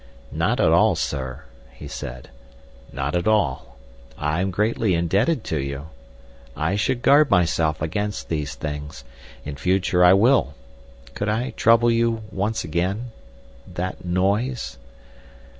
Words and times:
"Not 0.31 0.59
at 0.59 0.71
all, 0.71 0.95
sir," 0.95 1.43
he 1.73 1.87
said, 1.87 2.31
"not 2.91 3.15
at 3.15 3.27
all. 3.27 3.77
I 4.17 4.41
am 4.41 4.49
greatly 4.49 4.95
indebted 4.95 5.43
to 5.43 5.59
you. 5.59 5.89
I 6.57 6.75
should 6.75 7.03
guard 7.03 7.29
myself 7.29 7.83
against 7.83 8.27
these 8.27 8.55
things. 8.55 9.03
In 9.45 9.57
future 9.57 10.03
I 10.03 10.13
will. 10.13 10.55
Could 11.13 11.29
I 11.29 11.51
trouble 11.51 11.91
you—once 11.91 12.63
again? 12.63 13.11
That 13.71 14.03
noise?" 14.03 14.79